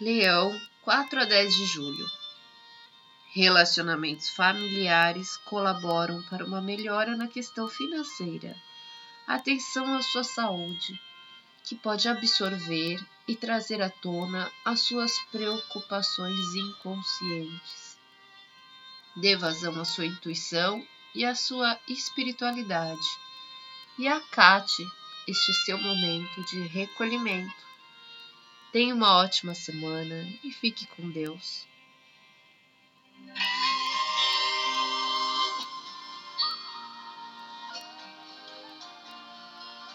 Leão, 0.00 0.60
4 0.82 1.20
a 1.20 1.24
10 1.24 1.54
de 1.54 1.66
julho. 1.66 2.10
Relacionamentos 3.32 4.28
familiares 4.28 5.36
colaboram 5.36 6.20
para 6.24 6.44
uma 6.44 6.60
melhora 6.60 7.16
na 7.16 7.28
questão 7.28 7.68
financeira. 7.68 8.56
Atenção 9.24 9.94
à 9.94 10.02
sua 10.02 10.24
saúde, 10.24 11.00
que 11.62 11.76
pode 11.76 12.08
absorver 12.08 12.98
e 13.28 13.36
trazer 13.36 13.80
à 13.80 13.88
tona 13.88 14.50
as 14.64 14.80
suas 14.80 15.16
preocupações 15.30 16.54
inconscientes. 16.56 17.96
Dê 19.14 19.36
vazão 19.36 19.80
à 19.80 19.84
sua 19.84 20.06
intuição 20.06 20.84
e 21.14 21.24
à 21.24 21.36
sua 21.36 21.78
espiritualidade 21.86 23.06
e 23.96 24.08
acate 24.08 24.84
este 25.28 25.52
seu 25.64 25.78
momento 25.78 26.44
de 26.46 26.66
recolhimento 26.66 27.73
Tenha 28.74 28.92
uma 28.92 29.18
ótima 29.22 29.54
semana 29.54 30.28
e 30.42 30.50
fique 30.50 30.84
com 30.84 31.08
Deus. 31.08 31.64